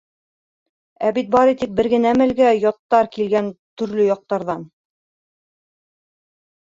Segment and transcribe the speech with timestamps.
[1.09, 3.53] ...Ә бит бары тик бер генә мәлгә Яттар килгән
[3.83, 4.67] төрлө яҡтарҙан.